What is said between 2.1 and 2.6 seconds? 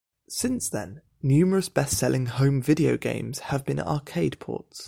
home